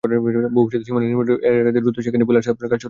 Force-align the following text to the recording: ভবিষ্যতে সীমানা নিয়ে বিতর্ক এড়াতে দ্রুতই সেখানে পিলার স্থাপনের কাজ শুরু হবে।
ভবিষ্যতে 0.57 0.85
সীমানা 0.87 1.05
নিয়ে 1.07 1.19
বিতর্ক 1.21 1.39
এড়াতে 1.61 1.79
দ্রুতই 1.83 2.03
সেখানে 2.05 2.25
পিলার 2.27 2.43
স্থাপনের 2.43 2.71
কাজ 2.71 2.71
শুরু 2.71 2.71
হবে। 2.75 2.79